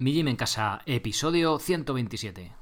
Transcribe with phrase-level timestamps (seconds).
[0.00, 2.52] Mi Gym en Casa, episodio 127.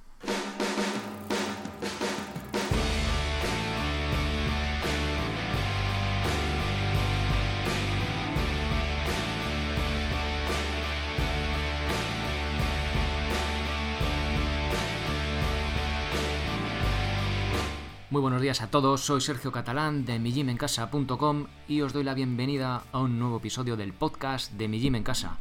[18.10, 22.82] Muy buenos días a todos, soy Sergio Catalán de mijimencasa.com y os doy la bienvenida
[22.90, 25.38] a un nuevo episodio del podcast de Mi Gym en Casa.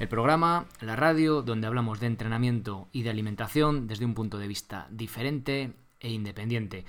[0.00, 4.48] El programa, la radio, donde hablamos de entrenamiento y de alimentación desde un punto de
[4.48, 6.86] vista diferente e independiente.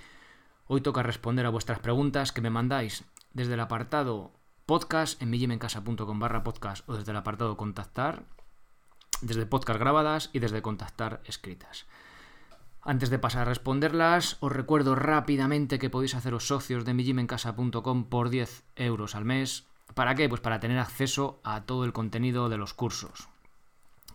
[0.66, 4.32] Hoy toca responder a vuestras preguntas que me mandáis desde el apartado
[4.66, 8.24] podcast en mijimencasa.com barra podcast o desde el apartado contactar,
[9.20, 11.88] desde podcast grabadas y desde contactar escritas.
[12.82, 18.30] Antes de pasar a responderlas, os recuerdo rápidamente que podéis haceros socios de mijimencasa.com por
[18.30, 19.68] 10 euros al mes.
[19.94, 20.30] ¿Para qué?
[20.30, 23.30] Pues para tener acceso a todo el contenido de los cursos.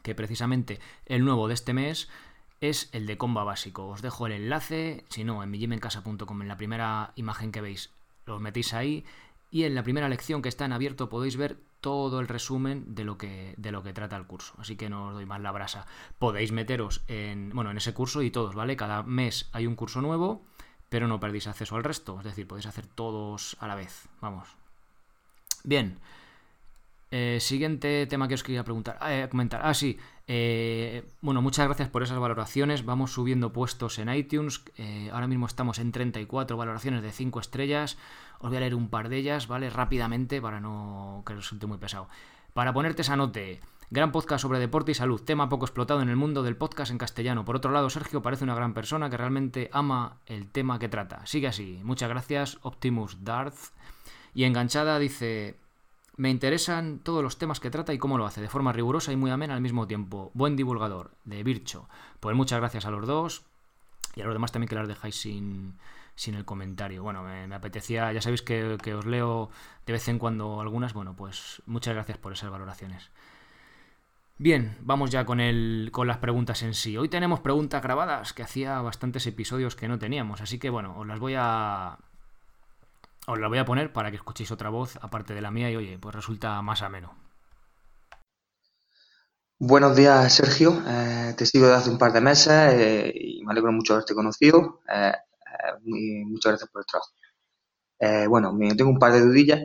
[0.02, 2.08] Que precisamente el nuevo de este mes
[2.60, 3.88] es el de comba básico.
[3.88, 7.90] Os dejo el enlace, si no, en mijimencasa.com, en la primera imagen que veis,
[8.24, 9.04] lo metéis ahí.
[9.50, 13.04] Y en la primera lección que está en abierto podéis ver todo el resumen de
[13.04, 14.54] lo que, de lo que trata el curso.
[14.58, 15.86] Así que no os doy más la brasa.
[16.18, 18.76] Podéis meteros en, bueno, en ese curso y todos, ¿vale?
[18.76, 20.44] Cada mes hay un curso nuevo,
[20.88, 22.18] pero no perdéis acceso al resto.
[22.18, 24.08] Es decir, podéis hacer todos a la vez.
[24.20, 24.65] Vamos.
[25.66, 25.98] Bien.
[27.10, 29.60] Eh, siguiente tema que os quería preguntar, eh, comentar.
[29.64, 29.98] Ah, sí.
[30.28, 32.84] Eh, bueno, muchas gracias por esas valoraciones.
[32.84, 34.62] Vamos subiendo puestos en iTunes.
[35.12, 37.98] Ahora mismo estamos en 34 valoraciones de 5 estrellas.
[38.38, 39.68] Os voy a leer un par de ellas, ¿vale?
[39.68, 42.08] Rápidamente para no que resulte muy pesado.
[42.54, 43.60] Para ponerte esa note.
[43.90, 46.98] Gran podcast sobre deporte y salud, tema poco explotado en el mundo del podcast en
[46.98, 47.44] castellano.
[47.44, 51.24] Por otro lado, Sergio parece una gran persona que realmente ama el tema que trata.
[51.26, 51.80] Sigue así.
[51.84, 53.72] Muchas gracias, Optimus Darth.
[54.36, 55.56] Y enganchada dice,
[56.18, 59.16] me interesan todos los temas que trata y cómo lo hace, de forma rigurosa y
[59.16, 60.30] muy amena al mismo tiempo.
[60.34, 61.88] Buen divulgador, de Vircho.
[62.20, 63.44] Pues muchas gracias a los dos
[64.14, 65.78] y a los demás también que las dejáis sin,
[66.16, 67.02] sin el comentario.
[67.02, 69.48] Bueno, me, apetecía, ya sabéis que, que, os leo
[69.86, 73.08] de vez en cuando algunas, bueno, pues muchas gracias por esas valoraciones.
[74.36, 76.98] Bien, vamos ya con, el, con las preguntas en sí.
[76.98, 81.06] Hoy tenemos preguntas grabadas, que hacía bastantes episodios que no teníamos, así que bueno, os
[81.06, 81.96] las voy a,
[83.26, 85.76] os la voy a poner para que escuchéis otra voz aparte de la mía y
[85.76, 87.14] oye, pues resulta más ameno.
[89.58, 90.82] Buenos días, Sergio.
[90.86, 93.96] Eh, te sigo desde hace un par de meses eh, y me alegro mucho de
[93.98, 94.82] haberte conocido.
[94.88, 95.12] Eh,
[96.26, 98.30] muchas gracias por el trabajo.
[98.30, 99.60] bueno, me, tengo un par de dudillas.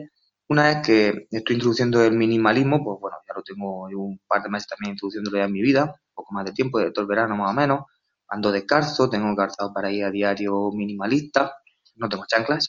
[0.48, 4.42] Una es que estoy introduciendo el minimalismo, pues bueno, ya lo tengo yo un par
[4.42, 7.02] de meses también introduciéndolo ya en mi vida, un poco más de tiempo, de todo
[7.02, 7.84] el verano más o menos.
[8.28, 11.61] Ando descalzo, tengo calzado para ir a diario minimalista,
[11.96, 12.68] no tengo chanclas,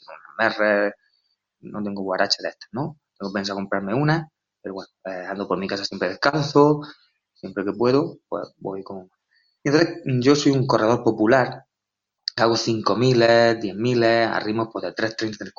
[1.60, 2.98] no tengo guaraches de estas, ¿no?
[3.18, 4.28] Tengo pensado comprarme una,
[4.62, 6.80] pero bueno, eh, ando por mi casa siempre descalzo,
[7.34, 9.10] siempre que puedo, pues voy con...
[9.62, 11.64] Entonces, yo soy un corredor popular,
[12.36, 15.52] hago 5.000, 10.000, a ritmos pues, de 3.30, 3.40.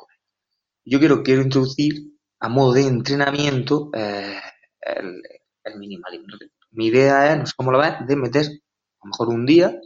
[0.84, 4.38] Yo quiero, quiero introducir a modo de entrenamiento eh,
[4.80, 5.22] el,
[5.64, 6.26] el minimalismo.
[6.70, 9.80] Mi idea es, no sé cómo lo ves, de meter a lo mejor un día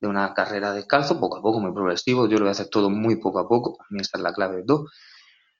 [0.00, 2.28] de una carrera descalzo, poco a poco, muy progresivo.
[2.28, 3.78] Yo lo voy a hacer todo muy poco a poco.
[3.80, 4.86] A mí esta es la clave de todo.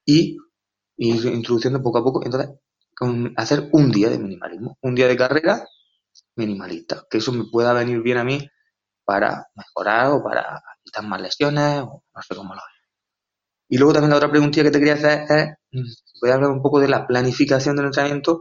[0.04, 0.36] Y
[0.96, 2.24] ir introduciendo poco a poco.
[2.24, 2.50] Entonces,
[3.36, 4.78] hacer un día de minimalismo.
[4.82, 5.66] Un día de carrera
[6.36, 7.04] minimalista.
[7.10, 8.38] Que eso me pueda venir bien a mí
[9.04, 12.78] para mejorar o para evitar más lesiones o no sé cómo lo veo.
[13.70, 16.50] Y luego también la otra preguntilla que te quería hacer es, mm, voy a hablar
[16.50, 18.40] un poco de la planificación del entrenamiento.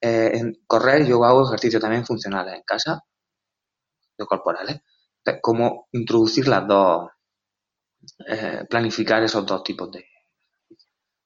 [0.00, 3.00] Eh, en correr yo hago ejercicios también funcionales en casa,
[4.16, 4.80] de corporales
[5.40, 7.10] cómo introducir las dos,
[8.26, 10.04] eh, planificar esos dos tipos de...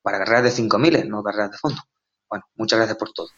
[0.03, 1.81] Para carreras de 5000, no carreras de fondo.
[2.29, 3.29] Bueno, muchas gracias por todo.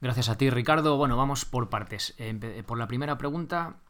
[0.00, 0.96] Gracias a ti, Ricardo.
[0.96, 2.14] Bueno, vamos por partes.
[2.18, 3.80] Eh, por la primera pregunta,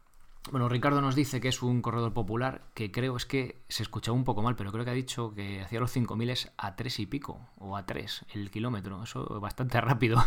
[0.51, 4.17] bueno, Ricardo nos dice que es un corredor popular, que creo es que se escuchaba
[4.17, 7.05] un poco mal, pero creo que ha dicho que hacía los 5.000 a 3 y
[7.05, 9.03] pico, o a 3 el kilómetro.
[9.03, 10.17] Eso es bastante rápido.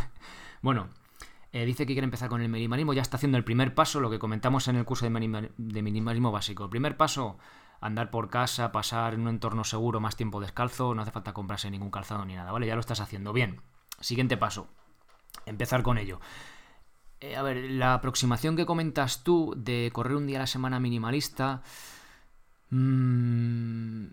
[0.60, 0.89] bueno,
[1.53, 4.10] eh, dice que quiere empezar con el minimalismo, ya está haciendo el primer paso, lo
[4.10, 6.65] que comentamos en el curso de, minimalismo básico.
[6.65, 7.39] El primer paso,
[7.81, 11.71] andar por casa, pasar en un entorno seguro más tiempo descalzo, no hace falta comprarse
[11.71, 12.66] ningún calzado ni nada, ¿vale?
[12.66, 13.60] Ya lo estás haciendo bien.
[14.01, 14.69] Siguiente paso,
[15.45, 16.21] empezar con ello.
[17.21, 20.81] Eh, a ver, la aproximación que comentas tú de correr un día a la semana
[20.81, 21.63] minimalista...
[22.71, 24.07] Mmm,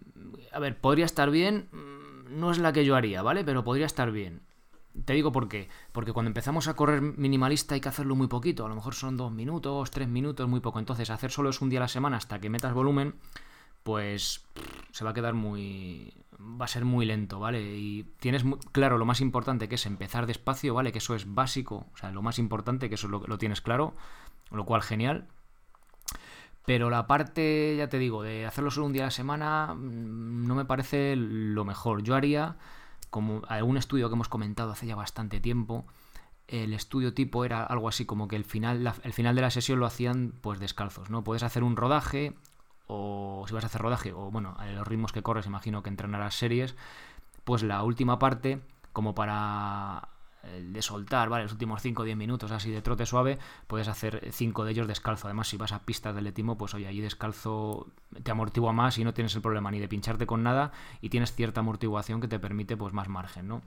[0.52, 3.46] a ver, podría estar bien, mm, no es la que yo haría, ¿vale?
[3.46, 4.42] Pero podría estar bien.
[5.06, 5.70] Te digo por qué.
[5.92, 8.66] Porque cuando empezamos a correr minimalista hay que hacerlo muy poquito.
[8.66, 10.80] A lo mejor son dos minutos, tres minutos, muy poco.
[10.80, 13.16] Entonces, hacer solo es un día a la semana hasta que metas volumen,
[13.84, 14.46] pues
[14.92, 16.14] se va a quedar muy...
[16.40, 17.62] va a ser muy lento, ¿vale?
[17.62, 20.92] Y tienes claro lo más importante que es empezar despacio, ¿vale?
[20.92, 23.96] Que eso es básico, o sea, lo más importante, que eso lo, lo tienes claro,
[24.52, 25.28] lo cual genial.
[26.66, 30.46] Pero la parte, ya te digo, de hacerlo solo un día a la semana mm,
[30.46, 32.04] no me parece lo mejor.
[32.04, 32.58] Yo haría,
[33.10, 35.86] como algún estudio que hemos comentado hace ya bastante tiempo,
[36.48, 39.80] el estudio tipo era algo así como que el final, el final de la sesión
[39.80, 41.24] lo hacían pues descalzos, ¿no?
[41.24, 42.34] Puedes hacer un rodaje
[42.88, 45.90] o si vas a hacer rodaje o bueno, a los ritmos que corres, imagino que
[45.90, 46.76] entrenarás series,
[47.44, 48.62] pues la última parte
[48.94, 50.10] como para
[50.44, 51.44] de soltar, ¿vale?
[51.44, 54.88] Los últimos 5 o 10 minutos así de trote suave, puedes hacer 5 de ellos
[54.88, 55.28] descalzo.
[55.28, 57.88] Además, si vas a pistas de atletismo, pues oye, ahí descalzo
[58.24, 60.72] te amortigua más y no tienes el problema ni de pincharte con nada
[61.02, 63.62] y tienes cierta amortiguación que te permite pues más margen, ¿no?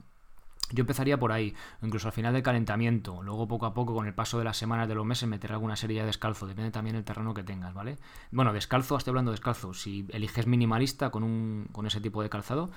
[0.71, 4.15] Yo empezaría por ahí, incluso al final del calentamiento, luego poco a poco con el
[4.15, 7.03] paso de las semanas, de los meses, meter alguna serie ya descalzo, depende también del
[7.03, 7.97] terreno que tengas, ¿vale?
[8.31, 12.71] Bueno, descalzo, estoy hablando descalzo, si eliges minimalista con, un, con ese tipo de calzado,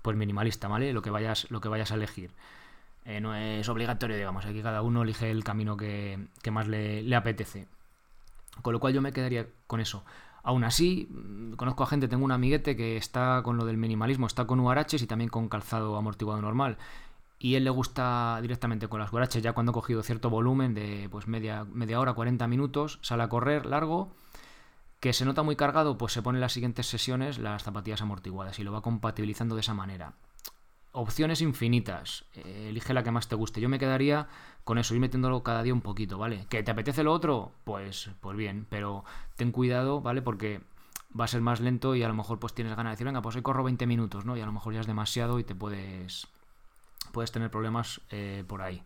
[0.00, 0.92] pues minimalista, ¿vale?
[0.92, 2.32] Lo que vayas, lo que vayas a elegir.
[3.04, 7.66] Eh, no es obligatorio, digamos, aquí cada uno elige el camino que, más le, apetece.
[8.62, 10.04] Con lo cual yo me quedaría con eso.
[10.44, 14.26] Aún así, mm, conozco a gente, tengo un amiguete que está con lo del minimalismo,
[14.26, 16.78] está con URHs y también con calzado amortiguado normal.
[17.38, 21.08] Y él le gusta directamente con las URHs, ya cuando ha cogido cierto volumen de
[21.10, 24.14] pues media, media hora, 40 minutos, sale a correr largo,
[25.00, 28.58] que se nota muy cargado, pues se pone en las siguientes sesiones las zapatillas amortiguadas
[28.60, 30.14] y lo va compatibilizando de esa manera
[30.92, 32.24] opciones infinitas.
[32.34, 33.60] Eh, elige la que más te guste.
[33.60, 34.28] Yo me quedaría
[34.64, 36.46] con eso, ir metiéndolo cada día un poquito, ¿vale?
[36.48, 37.52] ¿Que te apetece lo otro?
[37.64, 39.04] Pues, pues bien, pero
[39.36, 40.22] ten cuidado, ¿vale?
[40.22, 40.60] Porque
[41.18, 43.22] va a ser más lento y a lo mejor pues tienes ganas de decir, venga,
[43.22, 44.36] pues hoy corro 20 minutos, ¿no?
[44.36, 46.28] Y a lo mejor ya es demasiado y te puedes,
[47.12, 48.82] puedes tener problemas eh, por ahí.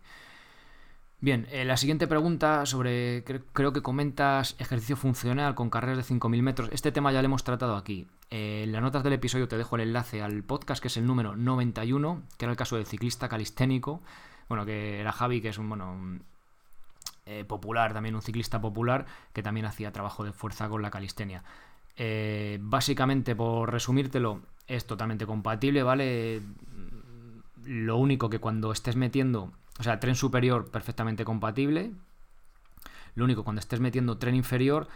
[1.19, 6.41] Bien, eh, la siguiente pregunta sobre, creo que comentas ejercicio funcional con carreras de 5.000
[6.43, 6.69] metros.
[6.71, 8.07] Este tema ya lo hemos tratado aquí.
[8.29, 11.05] Eh, en las notas del episodio te dejo el enlace al podcast, que es el
[11.05, 14.01] número 91, que era el caso del ciclista calisténico.
[14.49, 16.19] Bueno, que era Javi, que es un, bueno,
[17.25, 21.43] eh, popular, también un ciclista popular, que también hacía trabajo de fuerza con la calistenia.
[22.59, 26.41] básicamente, por resumírtelo, es totalmente compatible, ¿vale?
[27.65, 31.91] Lo único que cuando estés metiendo o sea, tren superior perfectamente compatible.
[33.15, 34.87] Lo único, cuando estés metiendo tren inferior,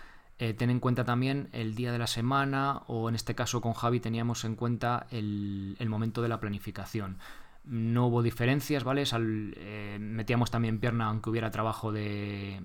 [0.42, 3.74] eh, ten en cuenta también el día de la semana o en este caso con
[3.74, 7.20] Javi teníamos en cuenta el, momento de la planificación.
[7.64, 9.04] No hubo diferencias, ¿vale?
[9.14, 12.60] Eh, metíamos también pierna aunque hubiera trabajo de,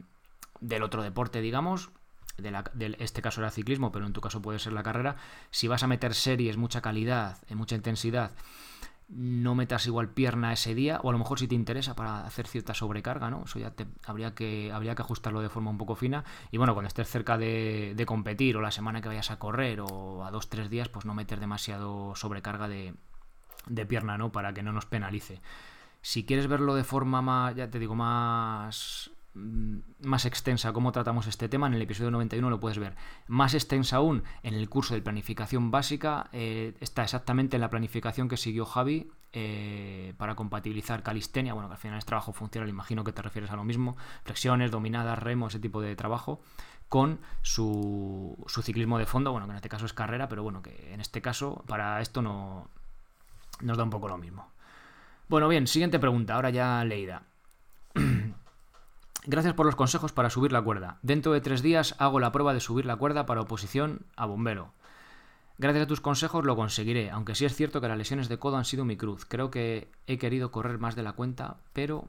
[0.61, 1.90] del otro deporte, digamos.
[2.38, 5.17] De, este caso era ciclismo, pero en tu caso puede ser la carrera.
[5.50, 8.31] Si vas a meter series, mucha calidad, eh, mucha intensidad
[9.08, 12.47] no metas igual pierna ese día, o a lo mejor si te interesa para hacer
[12.47, 13.44] cierta sobrecarga, ¿no?
[13.44, 16.25] Eso ya te, habría, que, habría que ajustarlo de forma un poco fina.
[16.50, 20.25] Y bueno, cuando estés cerca de, competir, o la semana que vayas a correr, o
[20.25, 22.94] a dos, tres días, pues no meter demasiado sobrecarga de,
[23.67, 24.32] de pierna, ¿no?
[24.32, 25.41] Para que no nos penalice.
[26.02, 31.49] Si quieres verlo de forma más, ya te digo, más más extensa cómo tratamos este
[31.49, 32.97] tema, en el episodio 91 lo puedes ver.
[33.27, 38.29] Más extensa aún, en el curso de planificación básica, eh, está exactamente en la planificación
[38.29, 43.05] que siguió Javi eh, para compatibilizar calistenia, bueno, que al final es trabajo funcional, imagino
[43.05, 46.41] que te refieres a lo mismo, flexiones, dominadas, remo, ese tipo de trabajo,
[46.88, 50.62] con su, su ciclismo de fondo, bueno, que en este caso es carrera, pero bueno,
[50.62, 52.71] que en este caso para esto no
[53.61, 54.50] nos da un poco lo mismo.
[55.29, 57.23] Bueno, bien, siguiente pregunta, ahora ya leída.
[59.28, 60.99] Gracias por los consejos para subir la cuerda.
[61.02, 64.73] Dentro de tres días hago la prueba de subir la cuerda para oposición a bombero.
[65.59, 68.56] Gracias a tus consejos lo conseguiré, aunque sí es cierto que las lesiones de codo
[68.56, 69.25] han sido mi cruz.
[69.26, 72.09] Creo que he querido correr más de la cuenta, pero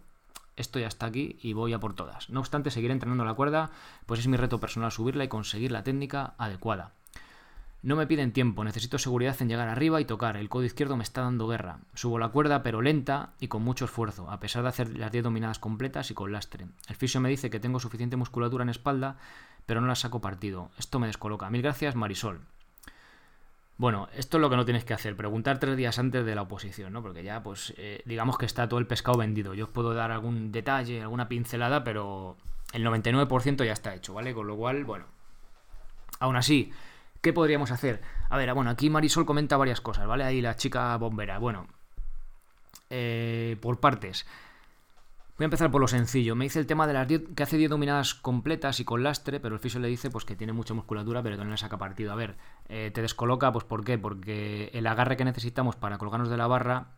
[0.57, 2.29] estoy hasta aquí y voy a por todas.
[2.29, 3.71] No obstante, seguiré entrenando la cuerda,
[4.05, 6.91] pues es mi reto personal subirla y conseguir la técnica adecuada.
[7.83, 10.35] No me piden tiempo, necesito seguridad en llegar arriba y tocar.
[10.35, 11.79] El codo izquierdo me está dando guerra.
[11.93, 15.25] Subo la cuerda, pero lenta y con mucho esfuerzo, a pesar de hacer las 10
[15.25, 16.67] dominadas completas y con lastre.
[16.87, 19.17] El fisio me dice que tengo suficiente musculatura en espalda,
[19.65, 20.71] pero no la saco partido.
[20.77, 21.49] Esto me descoloca.
[21.49, 22.41] Mil gracias, Marisol.
[23.77, 26.41] Bueno, esto es lo que no tienes que hacer, preguntar tres días antes de la
[26.41, 27.03] oposición, ¿no?
[27.03, 29.53] Porque ya, pues, eh, digamos que está todo el pescado vendido.
[29.53, 32.37] Yo os puedo dar algún detalle, alguna pincelada, pero
[32.73, 34.33] el 99% ya está hecho, ¿vale?
[34.33, 35.05] Con lo cual, bueno.
[36.19, 36.71] Aún así,
[37.27, 38.01] ¿Qué podríamos hacer?
[38.29, 40.23] A ver, bueno, aquí Marisol comenta varias cosas, ¿vale?
[40.23, 41.39] Ahí la chica bombera.
[41.39, 41.67] Bueno,
[42.89, 44.25] eh, por partes.
[45.37, 46.37] Voy a empezar por lo sencillo.
[46.37, 49.41] Me dice el tema de las 10, que hace 10 dominadas completas y con lastre,
[49.41, 51.77] pero el fisio le dice pues que tiene mucha musculatura, pero que no le saca
[51.77, 52.13] partido.
[52.13, 52.37] A ver,
[52.69, 53.97] eh, te descoloca, pues ¿por qué?
[53.97, 56.91] Porque el agarre que necesitamos para colgarnos de la barra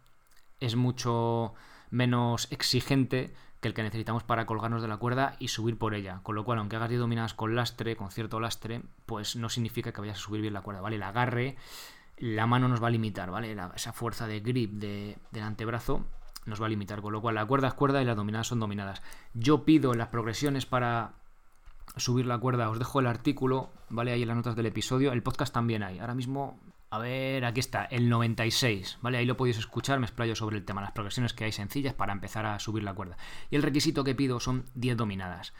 [0.59, 1.55] es mucho
[1.89, 6.21] menos exigente que el que necesitamos para colgarnos de la cuerda y subir por ella.
[6.23, 9.91] Con lo cual, aunque hagas 10 dominadas con lastre, con cierto lastre, pues no significa
[9.91, 10.95] que vayas a subir bien la cuerda, ¿vale?
[10.95, 11.57] El agarre,
[12.17, 13.55] la mano nos va a limitar, ¿vale?
[13.75, 16.05] esa fuerza de grip de, del antebrazo
[16.45, 17.01] nos va a limitar.
[17.01, 19.01] Con lo cual, la cuerda es cuerda y las dominadas son dominadas.
[19.33, 21.13] Yo pido las progresiones para
[21.97, 24.11] subir la cuerda, os dejo el artículo, ¿vale?
[24.11, 25.11] Ahí en las notas del episodio.
[25.11, 25.99] El podcast también hay.
[25.99, 26.59] Ahora mismo
[26.91, 29.19] a ver, aquí está, el 96, ¿vale?
[29.19, 32.13] Ahí lo podéis escuchar, me explayo sobre el tema, las progresiones que hay sencillas para
[32.13, 33.17] empezar a subir la cuerda.
[33.51, 35.53] Y el requisito que pido son 10 dominadas.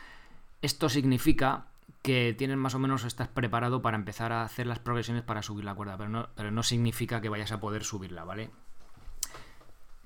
[0.62, 1.68] Esto significa
[2.02, 5.66] que tienes más o menos, estás preparado para empezar a hacer las progresiones para subir
[5.66, 8.50] la cuerda, pero no, pero no significa que vayas a poder subirla, ¿vale?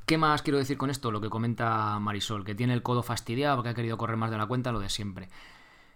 [0.05, 1.11] ¿Qué más quiero decir con esto?
[1.11, 4.37] Lo que comenta Marisol, que tiene el codo fastidiado porque ha querido correr más de
[4.37, 5.29] la cuenta, lo de siempre.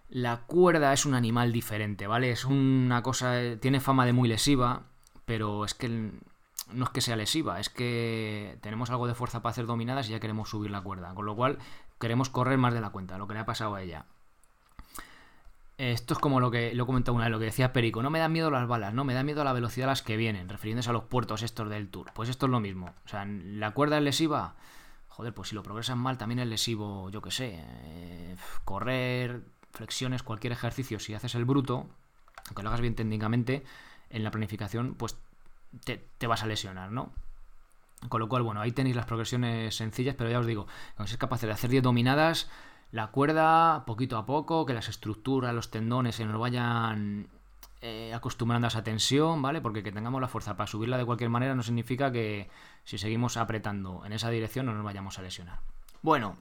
[0.10, 2.32] La cuerda es un animal diferente, ¿vale?
[2.32, 4.84] Es una cosa, tiene fama de muy lesiva,
[5.28, 9.52] pero es que no es que sea lesiva, es que tenemos algo de fuerza para
[9.52, 11.58] hacer dominadas y ya queremos subir la cuerda, con lo cual
[12.00, 14.06] queremos correr más de la cuenta, lo que le ha pasado a ella.
[15.78, 18.10] Esto es como lo que lo he comentado una vez, lo que decía Perico, no
[18.10, 20.48] me da miedo las balas, no, me da miedo la velocidad a las que vienen,
[20.48, 22.10] refiriéndose a los puertos estos del tour.
[22.16, 24.56] Pues esto es lo mismo, o sea, la cuerda es lesiva,
[25.10, 29.42] joder, pues si lo progresan mal también es lesivo, yo que sé, eh, correr,
[29.74, 31.86] flexiones, cualquier ejercicio, si haces el bruto,
[32.48, 33.66] aunque lo hagas bien técnicamente,
[34.10, 35.18] en la planificación, pues
[35.84, 37.12] te, vas a lesionar, ¿no?
[38.10, 41.18] Con lo cual, bueno, ahí tenéis las progresiones sencillas, pero ya os digo, cuando seis
[41.18, 42.50] capaz de hacer 10 dominadas,
[42.92, 47.28] la cuerda poquito a poco, que las estructuras, los tendones se nos vayan
[47.82, 49.62] eh, acostumbrando a esa tensión, ¿vale?
[49.62, 52.50] Porque que tengamos la fuerza para subirla de cualquier manera no significa que
[52.84, 55.60] si seguimos apretando en esa dirección no nos vayamos a lesionar.
[56.02, 56.38] Bueno,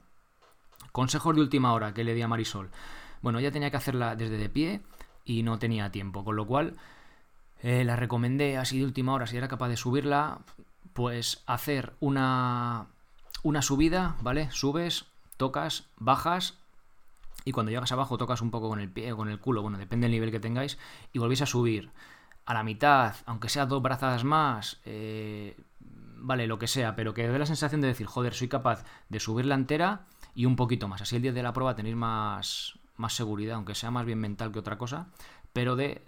[0.91, 2.69] consejos de última hora que le di a Marisol.
[3.21, 4.81] Bueno, ya tenía que hacerla desde de pie
[5.25, 6.75] y no tenía tiempo, con lo cual
[7.61, 10.39] eh, la recomendé así de última hora, si era capaz de subirla,
[10.93, 12.87] pues hacer una,
[13.43, 14.49] una subida, ¿vale?
[14.51, 15.05] Subes,
[15.37, 16.57] tocas, bajas
[17.45, 20.05] y cuando llegas abajo tocas un poco con el pie, con el culo, bueno, depende
[20.05, 20.77] del nivel que tengáis,
[21.13, 21.91] y volvéis a subir
[22.45, 27.27] a la mitad, aunque sea dos brazadas más, eh, vale, lo que sea, pero que
[27.27, 30.01] dé la sensación de decir, joder, soy capaz de subirla entera
[30.35, 31.01] y un poquito más.
[31.01, 34.51] Así el día de la prueba tenéis más, más seguridad, aunque sea más bien mental
[34.51, 35.07] que otra cosa
[35.57, 36.03] pero de,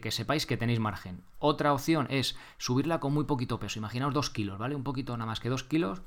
[0.00, 1.20] que sepáis que tenéis margen.
[1.38, 3.78] Otra opción es subirla con muy poquito peso.
[3.78, 4.74] Imaginaos dos kilos, ¿vale?
[4.74, 6.00] Un poquito nada más que dos kilos.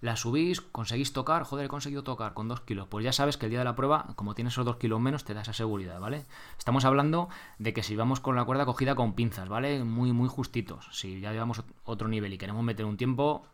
[0.00, 2.88] La subís, conseguís tocar, joder, he conseguido tocar con dos kilos.
[2.88, 5.22] Pues ya sabes que el día de la prueba, como tienes esos dos kilos menos,
[5.22, 6.26] te da esa seguridad, ¿vale?
[6.58, 7.28] Estamos hablando
[7.60, 9.84] de que si vamos con la cuerda cogida con pinzas, ¿vale?
[9.84, 10.88] Muy, muy justitos.
[10.90, 13.46] Si ya llevamos otro nivel y queremos meter un tiempo,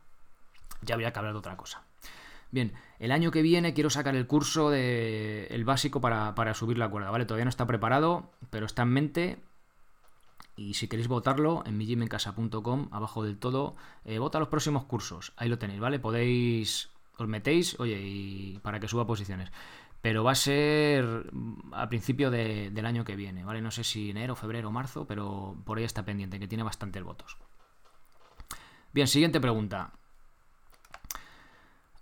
[0.81, 1.83] ya habría que hablar de otra cosa.
[2.55, 6.89] Bien, el año que viene quiero sacar el curso de el básico para, subir la
[6.89, 7.25] cuerda, ¿vale?
[7.25, 9.39] Todavía no está preparado, pero está en mente.
[10.55, 15.33] Y si queréis votarlo, en mijimencasa.com, abajo del todo, eh, vota los próximos cursos.
[15.37, 15.99] Ahí lo tenéis, ¿vale?
[15.99, 19.51] Podéis, os metéis, oye, y para que suba posiciones.
[20.01, 21.33] Pero va a ser
[21.73, 23.63] a principio del año que viene, ¿vale?
[23.63, 27.37] No sé si enero, febrero, marzo, pero por ahí está pendiente, que tiene bastantes votos.
[28.93, 29.93] Bien, siguiente pregunta.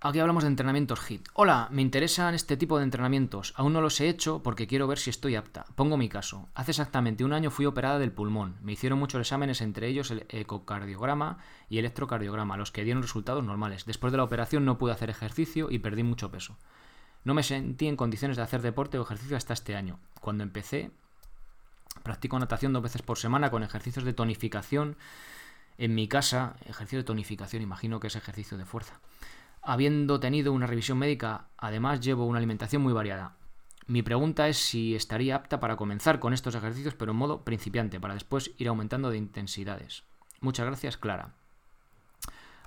[0.04, 1.28] Aquí hablamos de entrenamientos HIT.
[1.35, 3.54] Hola, me interesan este tipo de entrenamientos.
[3.56, 5.64] Aún no los he hecho porque quiero ver si estoy apta.
[5.76, 6.49] Pongo mi caso.
[6.56, 8.56] Hace exactamente un año fui operada del pulmón.
[8.62, 11.38] Me hicieron muchos exámenes, entre ellos el ecocardiograma
[11.71, 13.85] y electrocardiograma, los que dieron resultados normales.
[13.87, 16.56] Después de la operación no pude hacer ejercicio y perdí mucho peso.
[17.23, 20.00] No me sentí en condiciones de hacer deporte o ejercicio hasta este año.
[20.21, 20.90] Cuando empecé,
[22.02, 24.97] practico natación dos veces por semana con ejercicios de tonificación.
[25.78, 28.99] En mi casa, ejercicio de tonificación, imagino que es ejercicio de fuerza.
[29.62, 33.37] Habiendo tenido una revisión médica, además llevo una alimentación muy variada.
[33.87, 38.00] Mi pregunta es si estaría apta para comenzar con estos ejercicios, pero en modo principiante,
[38.00, 40.02] para después ir aumentando de intensidades.
[40.40, 41.35] Muchas gracias, Clara.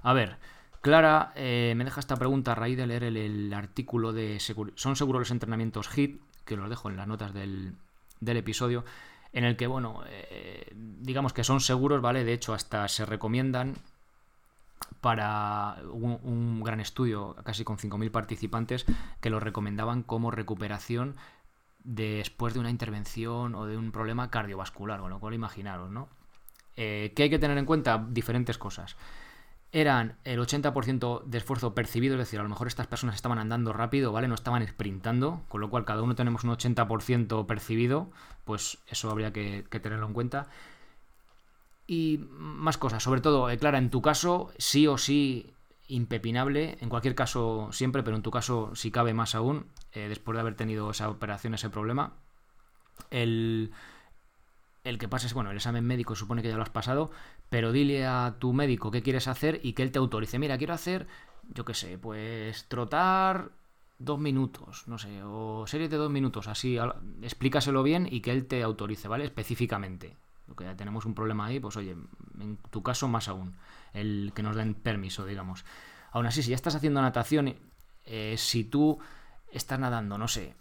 [0.04, 0.38] A ver,
[0.82, 5.22] Clara eh, me deja esta pregunta a raíz de leer el, artículo de Son seguros
[5.22, 7.76] los entrenamientos HIT, que los dejo en las notas del,
[8.26, 8.86] episodio,
[9.34, 12.24] en el que, bueno, eh, digamos que son seguros, ¿vale?
[12.24, 13.76] De hecho, hasta se recomiendan
[15.02, 18.86] para un, gran estudio, casi con 5.000 participantes,
[19.22, 21.16] que lo recomendaban como recuperación
[21.84, 26.10] después de una intervención o de un problema cardiovascular, con lo cual imaginaros, ¿no?
[26.76, 28.04] Eh, ¿Qué hay que tener en cuenta?
[28.10, 28.98] Diferentes cosas.
[29.72, 33.74] Eran el 80% de esfuerzo percibido, es decir, a lo mejor estas personas estaban andando
[33.74, 34.28] rápido, ¿vale?
[34.28, 38.10] No estaban sprintando, con lo cual cada uno tenemos un 80% percibido,
[38.44, 40.48] pues eso habría que tenerlo en cuenta
[41.88, 43.04] y más cosas.
[43.04, 45.54] Sobre todo, eh, Clara, en tu caso, sí o sí
[45.88, 50.36] impepinable, en cualquier caso siempre, pero en tu caso si cabe más aún, eh, después
[50.36, 52.14] de haber tenido esa operación, ese problema.
[53.12, 53.72] El,
[54.84, 57.12] el que pases, bueno, el examen médico supone que ya lo has pasado,
[57.50, 60.40] pero dile a tu médico qué quieres hacer y que él te autorice.
[60.40, 61.08] Mira, quiero hacer,
[61.54, 63.52] yo qué sé, pues trotar
[64.00, 66.78] dos minutos, no sé, o series de dos minutos, así,
[67.22, 69.26] explícaselo bien y que él te autorice, ¿vale?
[69.26, 70.18] Específicamente.
[70.48, 71.96] Lo que ya tenemos un problema ahí, pues oye,
[72.40, 73.56] en tu caso más aún,
[73.94, 75.66] el que nos den permiso, digamos.
[76.12, 77.56] Aún así, si ya estás haciendo natación,
[78.06, 79.00] eh, si tú
[79.52, 80.56] estás nadando, no sé,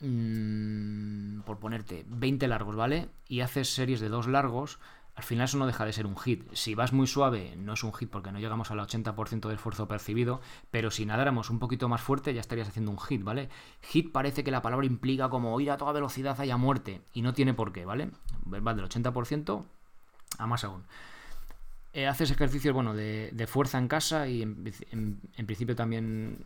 [0.00, 3.08] mmm, por ponerte 20 largos, ¿vale?
[3.28, 4.78] Y haces series de dos largos,
[5.16, 6.44] al final eso no deja de ser un hit.
[6.52, 9.88] Si vas muy suave, no es un hit porque no llegamos al 80% del esfuerzo
[9.88, 13.48] percibido, pero si nadáramos un poquito más fuerte, ya estarías haciendo un hit, ¿vale?
[13.80, 17.32] Hit parece que la palabra implica como ir a toda velocidad haya muerte, y no
[17.32, 18.10] tiene por qué, ¿vale?
[18.46, 19.64] Va del 80%
[20.38, 20.84] a más aún.
[21.94, 26.44] Eh, haces ejercicios bueno, de, fuerza en casa y en, principio también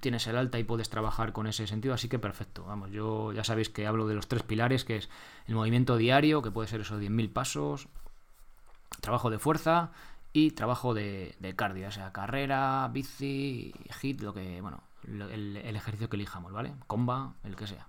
[0.00, 2.64] tienes el alta y puedes trabajar con ese sentido, así que perfecto.
[2.64, 5.08] Vamos, yo ya sabéis que hablo de los tres pilares, que es
[5.46, 7.86] el movimiento diario, que puede ser esos 10.000 pasos,
[9.00, 9.90] trabajo de fuerza
[10.32, 16.16] y trabajo de, cardio, o sea, carrera, bici, hit, lo que, bueno, el, ejercicio que
[16.16, 16.74] elijamos, ¿vale?
[16.86, 17.86] Comba, el que sea.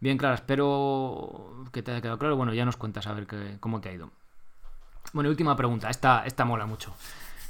[0.00, 2.36] Bien, claro, espero que te haya quedado claro.
[2.36, 3.26] Bueno, ya nos cuentas a ver
[3.60, 4.10] cómo te ha ido.
[5.12, 5.88] Bueno, última pregunta.
[5.88, 6.94] Esta, esta mola mucho.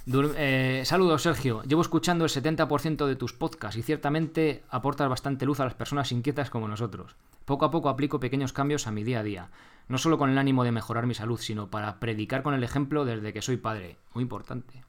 [0.09, 1.63] Eh, saludos, Sergio.
[1.65, 6.13] Llevo escuchando el 70% de tus podcasts y ciertamente aportas bastante luz a las personas
[6.13, 7.17] inquietas como nosotros.
[7.45, 9.51] Poco a poco aplico pequeños cambios a mi día a día,
[9.89, 13.05] no solo con el ánimo de mejorar mi salud, sino para predicar con el ejemplo
[13.05, 13.97] desde que soy padre.
[14.15, 14.83] Muy importante.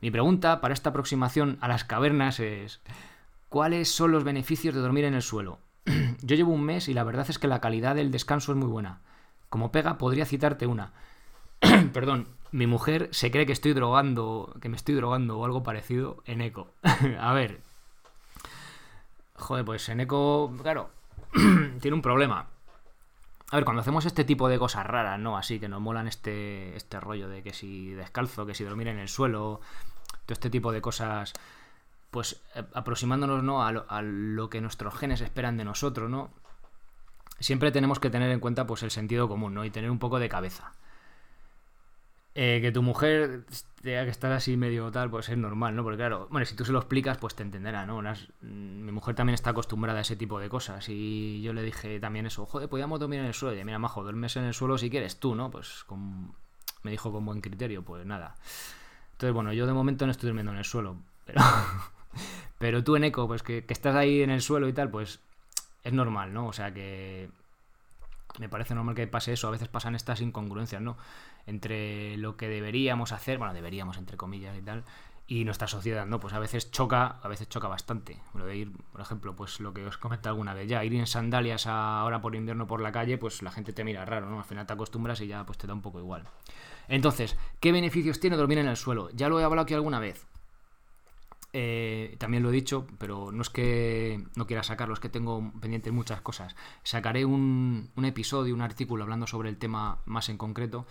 [0.00, 2.80] Mi pregunta para esta aproximación a las cavernas es,
[3.48, 5.60] ¿cuáles son los beneficios de dormir en el suelo?
[6.22, 8.68] Yo llevo un mes y la verdad es que la calidad del descanso es muy
[8.68, 9.00] buena.
[9.48, 10.92] Como pega, podría citarte una.
[11.92, 16.22] perdón, mi mujer se cree que estoy drogando, que me estoy drogando o algo parecido
[16.26, 16.68] en eco.
[17.20, 17.60] a ver.
[19.36, 20.90] Joder, pues en eco, claro,
[21.80, 22.48] tiene un problema.
[23.52, 25.36] A ver, cuando hacemos este tipo de cosas raras, ¿no?
[25.36, 28.98] Así que nos molan este, este rollo de que si descalzo, que si dormir en
[28.98, 29.60] el suelo,
[30.24, 31.34] todo este tipo de cosas,
[32.10, 33.62] pues eh, aproximándonos, ¿no?
[33.62, 36.30] A lo, a lo que nuestros genes esperan de nosotros, ¿no?
[37.40, 39.66] Siempre tenemos que tener en cuenta, pues, el sentido común, ¿no?
[39.66, 40.72] Y tener un poco de cabeza.
[42.34, 43.44] Eh, que tu mujer
[43.82, 45.82] tenga que estar así medio tal, pues es normal, ¿no?
[45.82, 48.00] Porque claro, bueno, si tú se lo explicas, pues te entenderá, ¿no?
[48.40, 52.24] mi mujer también está acostumbrada a ese tipo de cosas y yo le dije también
[52.24, 53.60] eso, joder, podíamos dormir en el suelo.
[53.60, 55.50] Y mira, majo, duermes en el suelo si quieres tú, ¿no?
[55.50, 55.84] Pues
[56.82, 58.34] me dijo con buen criterio, pues nada.
[59.12, 61.40] Entonces, bueno, yo de momento no estoy durmiendo en el suelo, pero,
[62.58, 65.20] pero tú en eco, pues que, que estás ahí en el suelo y tal, pues
[65.84, 66.46] es normal, ¿no?
[66.46, 67.28] O sea que
[68.38, 70.96] me parece normal que pase eso, a veces pasan estas incongruencias, ¿no?
[71.46, 74.84] Entre lo que deberíamos hacer, bueno, deberíamos entre comillas y tal,
[75.26, 76.20] y nuestra sociedad, ¿no?
[76.20, 78.18] Pues a veces choca, a veces choca bastante.
[78.34, 81.06] Lo de ir, por ejemplo, pues lo que os comenté alguna vez ya, ir en
[81.06, 84.38] sandalias ahora por invierno por la calle, pues la gente te mira raro, ¿no?
[84.38, 86.24] Al final te acostumbras y ya pues te da un poco igual.
[86.88, 89.10] Entonces, ¿qué beneficios tiene dormir en el suelo?
[89.10, 90.26] Ya lo he hablado aquí alguna vez.
[91.54, 95.52] Eh, también lo he dicho, pero no es que no quiera sacarlo, es que tengo
[95.60, 96.56] pendientes muchas cosas.
[96.82, 100.86] Sacaré un, episodio, un artículo hablando sobre el tema más en concreto.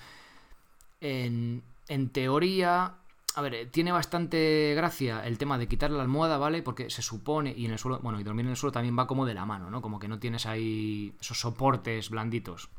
[1.02, 1.64] En,
[2.12, 2.96] teoría,
[3.36, 6.62] a ver, tiene bastante gracia el tema de quitar la almohada, ¿vale?
[6.62, 9.08] Porque se supone, y en el suelo, bueno, y dormir en el suelo también va
[9.08, 9.82] como de la mano, ¿no?
[9.82, 12.70] Como que no tienes ahí esos soportes blanditos.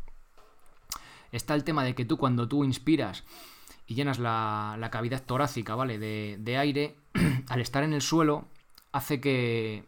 [1.32, 3.24] Está el tema de que tú cuando tú inspiras
[3.86, 5.98] y llenas la, la cavidad torácica, ¿vale?
[5.98, 6.96] De, de aire,
[7.48, 8.46] al estar en el suelo,
[8.92, 9.84] hace que,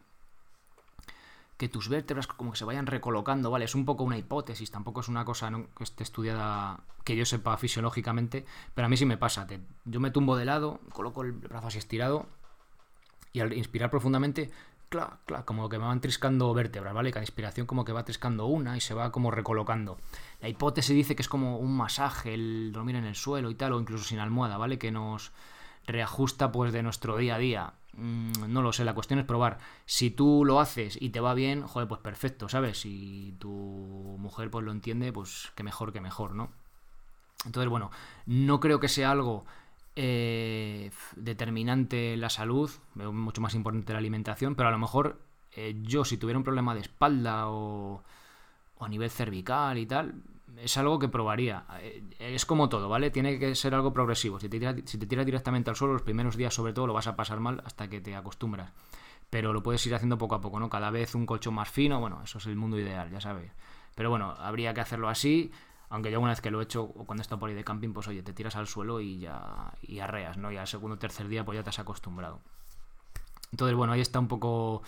[1.57, 3.65] que tus vértebras como que se vayan recolocando, ¿vale?
[3.65, 7.55] Es un poco una hipótesis, tampoco es una cosa que esté estudiada que yo sepa
[7.57, 9.47] fisiológicamente, pero a mí sí me pasa.
[9.85, 12.25] yo me tumbo de lado, coloco el brazo así estirado
[13.31, 14.49] y al inspirar profundamente,
[14.89, 17.11] clac, clac, como que me van triscando vértebras, ¿vale?
[17.11, 19.97] Cada inspiración como que va triscando una y se va como recolocando.
[20.41, 23.73] La hipótesis dice que es como un masaje, el dormir en el suelo y tal,
[23.73, 24.77] o incluso sin almohada, ¿vale?
[24.77, 25.31] Que nos
[25.87, 27.73] reajusta pues de nuestro día a día.
[27.97, 29.59] Mm, no lo sé, la cuestión es probar.
[29.85, 32.79] Si tú lo haces y te va bien, joder, pues perfecto, ¿sabes?
[32.79, 33.49] Si tu
[34.19, 36.51] mujer pues lo entiende, pues que mejor que mejor, ¿no?
[37.45, 37.91] Entonces, bueno,
[38.25, 39.45] no creo que sea algo
[39.95, 45.21] eh, determinante la salud, veo mucho más importante la alimentación, pero a lo mejor
[45.55, 48.03] eh, yo si tuviera un problema de espalda o,
[48.77, 50.15] o a nivel cervical y tal,
[50.57, 51.65] es algo que probaría.
[51.79, 53.11] Eh, es como todo, ¿vale?
[53.11, 54.39] Tiene que ser algo progresivo.
[54.39, 57.39] Si te, tiras, directamente al suelo, los primeros días sobre todo lo vas a pasar
[57.39, 58.71] mal hasta que te acostumbras.
[59.29, 60.69] Pero lo puedes ir haciendo poco a poco, ¿no?
[60.69, 63.51] Cada vez un colchón más fino, bueno, eso es el mundo ideal, ya sabes.
[63.95, 65.51] Pero bueno, habría que hacerlo así,
[65.89, 67.63] aunque yo una vez que lo he hecho, o cuando he estado por ahí de
[67.63, 70.51] camping, pues oye, te tiras al suelo y ya y arreas, ¿no?
[70.51, 72.41] Y al segundo o tercer día pues ya te has acostumbrado.
[73.51, 74.83] Entonces, bueno, ahí está un poco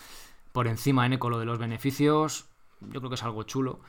[0.52, 2.46] por encima en eco lo de los beneficios.
[2.82, 3.80] Yo creo que es algo chulo.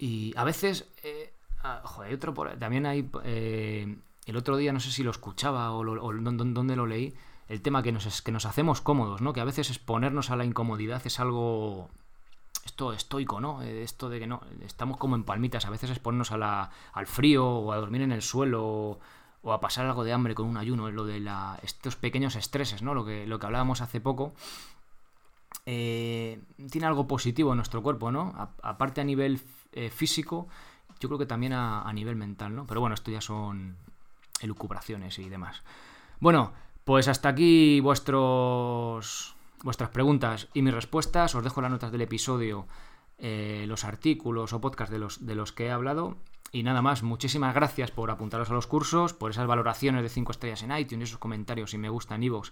[0.00, 5.02] Y a veces, eh, ah, otro también hay, eh, el otro día no sé si
[5.02, 7.14] lo escuchaba o, lo, dónde lo leí,
[7.48, 9.34] el tema que nos, que nos hacemos cómodos, ¿no?
[9.34, 11.90] Que a veces exponernos a la incomodidad es algo
[12.64, 13.60] esto estoico, ¿no?
[13.60, 17.06] Eh, esto de que no, estamos como en palmitas, a veces exponernos a la, al
[17.06, 18.98] frío o a dormir en el suelo
[19.42, 22.80] o, a pasar algo de hambre con un ayuno, lo de la, estos pequeños estreses,
[22.80, 22.94] ¿no?
[22.94, 24.32] Lo que, lo que hablábamos hace poco,
[25.66, 28.34] eh, tiene algo positivo en nuestro cuerpo, ¿no?
[28.62, 29.40] aparte a nivel
[29.72, 30.48] eh, físico,
[31.00, 32.66] yo creo que también a, nivel mental, ¿no?
[32.66, 33.76] Pero bueno, esto ya son
[34.40, 35.62] elucubraciones y demás.
[36.20, 36.52] Bueno,
[36.84, 41.34] pues hasta aquí vuestros vuestras preguntas y mis respuestas.
[41.34, 42.66] Os dejo las notas del episodio,
[43.18, 46.16] eh, los artículos o podcasts de los, de los que he hablado.
[46.52, 50.32] Y nada más, muchísimas gracias por apuntaros a los cursos, por esas valoraciones de 5
[50.32, 52.50] estrellas en iTunes, esos comentarios y me gusta en iVoox,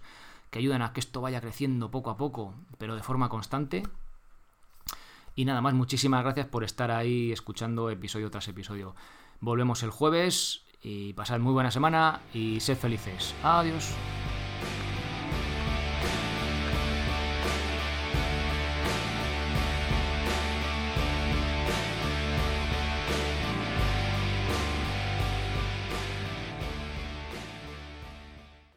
[0.51, 3.83] que ayudan a que esto vaya creciendo poco a poco, pero de forma constante.
[5.39, 8.97] Y nada más, muchísimas gracias por estar ahí escuchando episodio tras episodio.
[9.39, 13.37] Volvemos el jueves y pasad muy buena semana y sed felices.
[13.45, 13.95] Adiós.